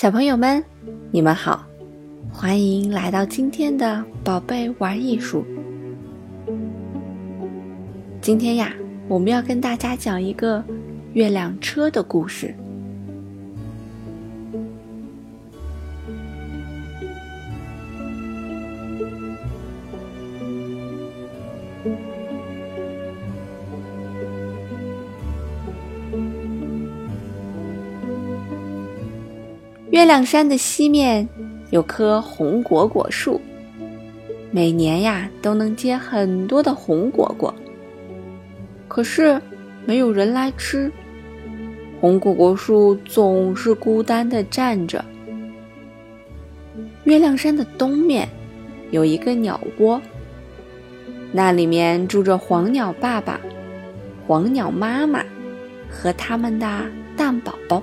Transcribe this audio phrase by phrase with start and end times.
[0.00, 0.62] 小朋友们，
[1.10, 1.66] 你们好，
[2.32, 5.44] 欢迎来到今天的宝贝玩艺术。
[8.20, 8.72] 今天呀，
[9.08, 10.62] 我们要跟大家讲一个
[11.14, 12.54] 月亮车的故事。
[29.98, 31.28] 月亮山的西面
[31.70, 33.40] 有棵红果果树，
[34.52, 37.52] 每年呀都能结很多的红果果。
[38.86, 39.42] 可是
[39.84, 40.88] 没有人来吃，
[42.00, 45.04] 红果果树总是孤单地站着。
[47.02, 48.28] 月亮山的东面
[48.92, 50.00] 有一个鸟窝，
[51.32, 53.40] 那里面住着黄鸟爸爸、
[54.28, 55.24] 黄鸟妈妈
[55.90, 56.84] 和他们的
[57.16, 57.82] 蛋宝宝。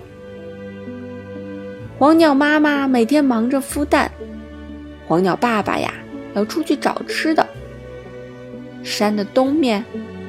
[1.97, 4.11] 黄鸟妈妈每天忙着孵蛋，
[5.07, 5.93] 黄鸟爸爸呀
[6.33, 7.47] 要出去找吃的。
[8.83, 9.83] 山的东面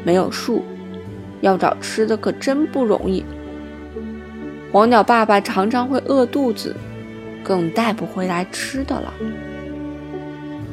[0.05, 0.65] 没有树，
[1.41, 3.25] 要找吃的可真不容易。
[4.71, 6.77] 黄鸟爸爸常常会饿肚子，
[7.43, 9.13] 更带不回来吃的了。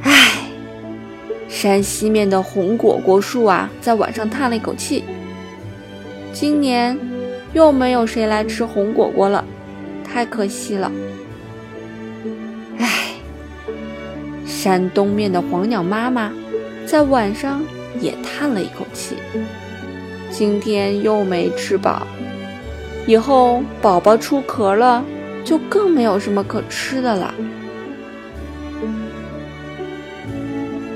[0.03, 0.43] 唉，
[1.49, 5.03] 山西面的红果果树啊，在晚上叹了一口气：
[6.31, 6.95] 今年
[7.53, 9.43] 又没有谁来吃红果果了。
[10.03, 10.91] 太可惜了，
[12.77, 12.87] 唉。
[14.45, 16.31] 山东面的黄鸟妈妈
[16.85, 17.61] 在晚上
[17.99, 19.15] 也叹了一口气，
[20.29, 22.07] 今天又没吃饱，
[23.05, 25.03] 以后宝宝出壳了，
[25.43, 27.33] 就更没有什么可吃的了。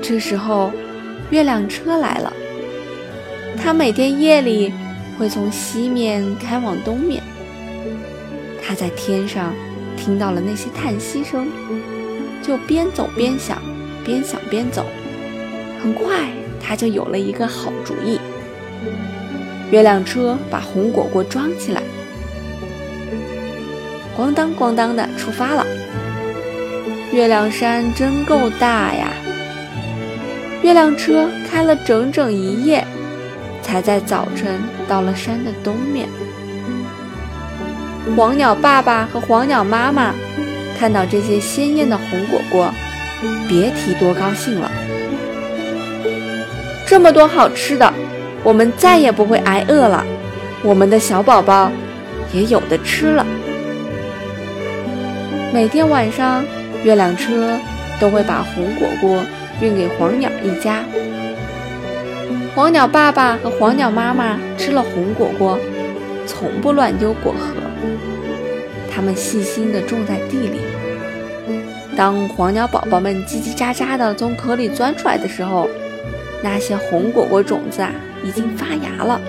[0.00, 0.72] 这时候，
[1.30, 2.32] 月亮车来了，
[3.62, 4.72] 它每天夜里
[5.18, 7.22] 会从西面开往东面。
[8.68, 9.54] 他在天上
[9.96, 11.48] 听到了那些叹息声，
[12.42, 13.56] 就边走边想，
[14.04, 14.84] 边想边走。
[15.82, 16.28] 很快，
[16.60, 18.20] 他就有了一个好主意。
[19.70, 21.82] 月亮车把红果果装起来，
[24.14, 25.66] 咣当咣当的出发了。
[27.10, 29.08] 月亮山真够大呀！
[30.62, 32.86] 月亮车开了整整一夜，
[33.62, 36.06] 才在早晨到了山的东面。
[38.16, 40.12] 黄鸟爸爸和黄鸟妈妈
[40.78, 42.72] 看到这些鲜艳的红果果，
[43.48, 44.70] 别提多高兴了。
[46.86, 47.92] 这么多好吃的，
[48.42, 50.04] 我们再也不会挨饿了。
[50.62, 51.70] 我们的小宝宝
[52.32, 53.24] 也有的吃了。
[55.52, 56.44] 每天晚上，
[56.82, 57.58] 月亮车
[58.00, 59.22] 都会把红果果
[59.60, 60.82] 运给黄鸟一家。
[62.54, 65.58] 黄鸟爸爸和黄鸟妈妈吃了红果果，
[66.26, 67.67] 从不乱丢果核。
[68.90, 70.60] 它们细心地种在地里。
[71.96, 75.68] 当黄鸟宝宝们叽叽喳喳地从壳里钻出来的时候，
[76.42, 77.90] 那些红果果种子啊，
[78.24, 79.20] 已经发芽了。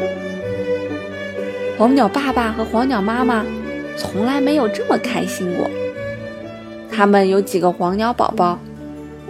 [1.77, 3.45] 黄鸟爸爸和黄鸟妈妈
[3.97, 5.69] 从来没有这么开心过。
[6.91, 8.59] 他们有几个黄鸟宝宝，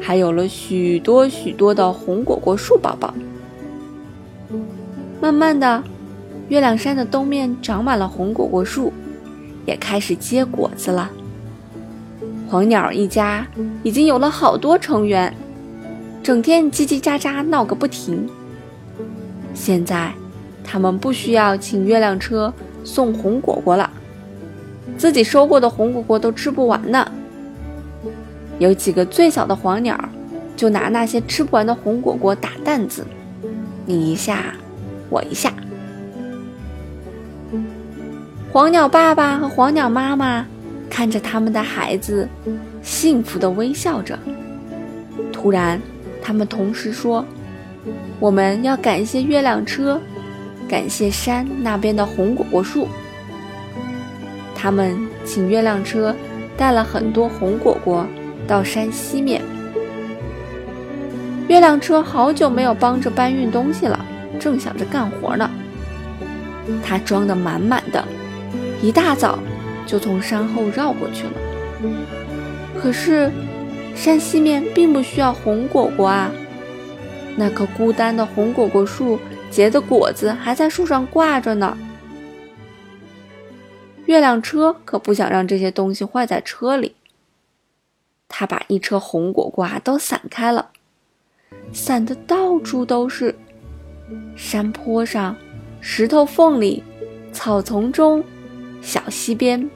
[0.02, 3.14] 还有了许多许多的红果果树宝宝。
[5.22, 5.84] 慢慢的，
[6.48, 8.92] 月亮山的东面长满了红果果树。
[9.70, 11.12] 也开始结果子了。
[12.50, 13.46] 黄鸟一家
[13.84, 15.32] 已经有了好多成员，
[16.24, 18.28] 整天叽叽喳喳闹个不停。
[19.54, 20.12] 现在，
[20.64, 22.52] 他们不需要请月亮车
[22.84, 23.88] 送红果果了，
[24.98, 27.08] 自己收获的红果果都吃不完呢。
[28.58, 29.96] 有几个最小的黄鸟，
[30.56, 33.06] 就拿那些吃不完的红果果打弹子，
[33.86, 34.56] 你一下，
[35.12, 35.54] 我一下。
[38.52, 40.44] 黄鸟爸爸和黄鸟妈妈
[40.90, 42.28] 看着他们的孩子，
[42.82, 44.18] 幸福地微笑着。
[45.32, 45.80] 突然，
[46.20, 47.24] 他们同时说
[48.20, 50.02] ：“我们要感谢月亮车，
[50.68, 52.88] 感谢山那边的红果果树。”
[54.56, 56.14] 他们请月亮车
[56.58, 58.04] 带了很多红果果
[58.48, 59.44] 到山西面。
[61.48, 64.04] 月亮车好久没有帮着搬运东西了，
[64.40, 65.48] 正想着干活呢。
[66.84, 68.04] 它装得满满的。
[68.82, 69.40] 一大早
[69.86, 71.34] 就从山后绕过去了。
[72.80, 73.32] 可是，
[73.96, 76.32] 山西面并不需要红果果啊。
[77.36, 81.78] 那棵孤单的红果果树结的果子还在树上挂着呢。
[84.06, 86.96] 月亮车可不想让这些东西坏在车里。
[88.28, 90.70] 他把一车红果果都散开了，
[91.74, 93.36] 散的到处都是。
[94.36, 95.36] 山坡上、
[95.82, 96.84] 石头缝里、
[97.32, 98.24] 草丛中。
[98.82, 99.70] 小溪边，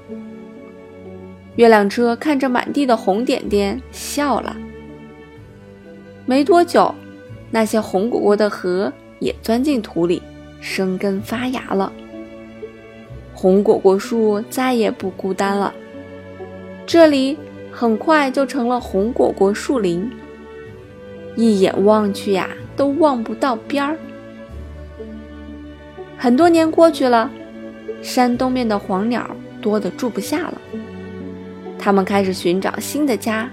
[1.55, 4.55] 月亮车看着满地的红点点，笑了。
[6.25, 6.93] 没多久，
[7.51, 10.21] 那些红果果的核也钻进土里，
[10.61, 11.91] 生根发芽了。
[13.33, 15.73] 红果果树再也不孤单了，
[16.85, 17.37] 这里
[17.71, 20.09] 很快就成了红果果树林。
[21.35, 23.97] 一眼望去呀，都望不到边儿。
[26.17, 27.29] 很多年过去了，
[28.03, 29.25] 山东面的黄鸟
[29.61, 30.61] 多得住不下了，
[31.79, 33.49] 它们开始寻找新的家。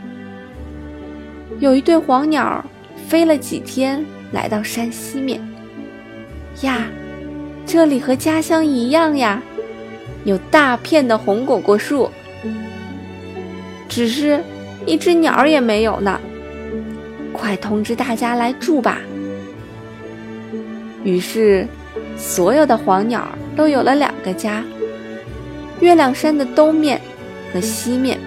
[1.61, 2.63] 有一对黄鸟
[3.07, 5.41] 飞了几天，来到山西面。
[6.63, 6.89] 呀，
[7.65, 9.41] 这里和家乡一样呀，
[10.25, 12.11] 有大片的红果果树，
[13.89, 14.43] 只是
[14.85, 16.21] 一只鸟也没有呢。
[17.33, 18.99] 快通知大家来住吧！
[21.05, 21.67] 于是，
[22.17, 23.27] 所有的黄鸟
[23.61, 24.65] 都有了两个家：
[25.81, 26.99] 月亮山的东面
[27.53, 28.19] 和西面。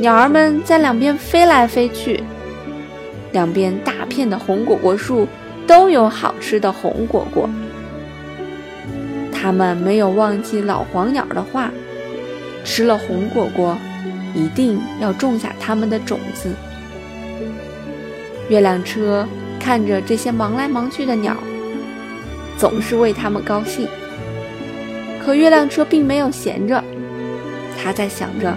[0.00, 2.24] 鸟儿们在两边飞来飞去，
[3.32, 5.28] 两边大片的红果果树
[5.66, 7.50] 都有好吃的红果果。
[9.30, 11.70] 它们没有忘记老黄鸟的话：
[12.64, 13.76] 吃了红果果，
[14.34, 16.48] 一定要种下它们的种子。
[18.48, 19.28] 月亮车
[19.60, 21.36] 看着这些忙来忙去的鸟，
[22.62, 23.88] 总是为他们高兴。
[25.20, 26.80] 可月亮车并没有闲着，
[27.76, 28.56] 他在想着：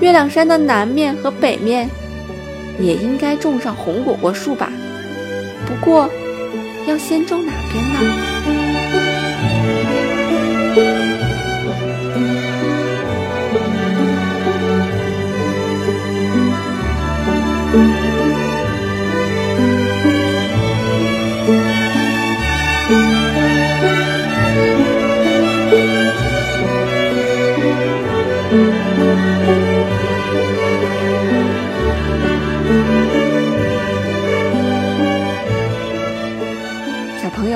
[0.00, 1.88] 月亮山的南面和北面
[2.80, 4.72] 也应该种上红果果树吧？
[5.64, 6.10] 不过，
[6.88, 7.84] 要先种哪边
[10.74, 11.03] 呢？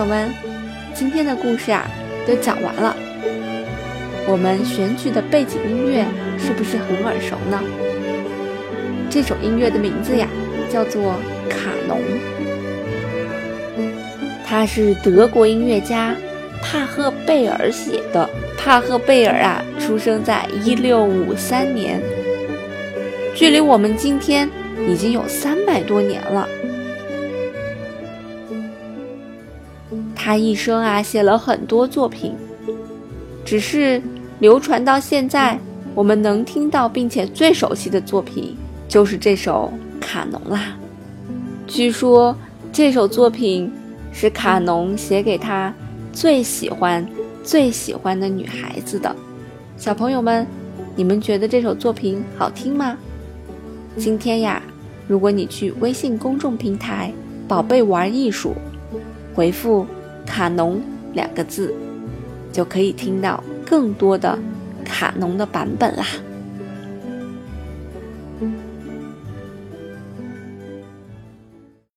[0.09, 0.33] 我们，
[0.95, 1.87] 今天的故事啊
[2.27, 2.97] 都讲完了。
[4.27, 6.03] 我们选取的背景音乐
[6.39, 7.63] 是不是很耳熟呢？
[9.11, 10.27] 这首音乐的名字呀
[10.71, 11.03] 叫做
[11.51, 11.99] 《卡农》，
[14.47, 16.17] 它是德国音乐家
[16.63, 18.31] 帕赫贝尔写的。
[18.57, 22.01] 帕赫贝尔啊，出生在一六五三年，
[23.35, 24.49] 距离我们今天
[24.89, 26.49] 已经有三百多年了。
[30.29, 32.35] 他一生啊写了很多作品，
[33.47, 33.99] 只是
[34.41, 35.59] 流传到现在，
[35.95, 38.55] 我们能听到并且最熟悉的作品
[38.87, 39.73] 就是这首
[40.03, 40.77] 《卡农》啦。
[41.67, 42.37] 据说
[42.71, 43.73] 这首作品
[44.13, 45.73] 是卡农写给他
[46.13, 47.03] 最喜欢。
[47.43, 49.17] 最喜欢的女孩子的
[49.79, 50.47] 小朋友们，
[50.95, 52.99] 你们觉得这首作品好听吗？
[53.97, 54.63] 今天呀，
[55.07, 57.11] 如果你去微信公众平台
[57.49, 58.55] “宝贝玩艺术”，
[59.35, 59.87] 回复
[60.29, 60.81] “卡农”
[61.15, 61.75] 两个字，
[62.53, 64.39] 就可以听到更多的
[64.85, 66.05] 卡农的版本啦。